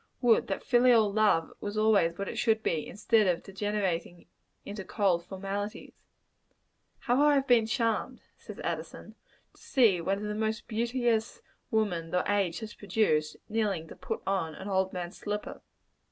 Would 0.19 0.47
that 0.47 0.63
filial 0.63 1.13
love 1.13 1.53
was 1.59 1.77
always 1.77 2.17
what 2.17 2.27
it 2.27 2.37
should 2.39 2.63
be, 2.63 2.87
instead 2.87 3.27
of 3.27 3.43
degenerating 3.43 4.25
into 4.65 4.83
cold 4.83 5.23
formalities. 5.27 6.07
"How 7.01 7.17
have 7.17 7.27
I 7.43 7.45
been 7.45 7.67
charmed;" 7.67 8.21
says 8.35 8.59
Addison, 8.61 9.13
"to 9.53 9.61
see 9.61 10.01
one 10.01 10.17
of 10.17 10.23
the 10.23 10.33
most 10.33 10.67
beauteous 10.67 11.43
women 11.69 12.09
the 12.09 12.23
age 12.27 12.61
has 12.61 12.73
produced, 12.73 13.37
kneeling 13.47 13.87
to 13.89 13.95
put 13.95 14.23
on 14.25 14.55
an 14.55 14.67
old 14.67 14.91
man's 14.91 15.19
slipper." 15.19 15.61